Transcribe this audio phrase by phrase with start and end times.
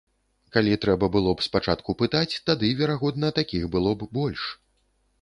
[0.55, 4.53] Калі трэба было б спачатку пытаць, тады, верагодна, такіх было б больш.